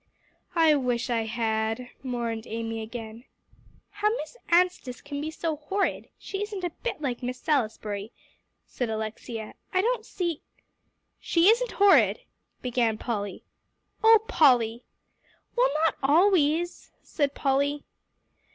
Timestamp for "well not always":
15.55-16.89